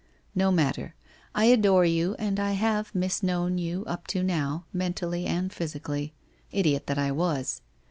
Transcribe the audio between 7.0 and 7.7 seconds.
was!